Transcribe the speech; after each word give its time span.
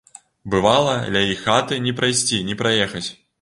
Бывала, 0.53 0.95
ля 1.15 1.21
іх 1.33 1.43
хаты 1.49 1.79
ні 1.89 1.95
прайсці 2.01 2.41
ні 2.49 2.59
праехаць. 2.63 3.05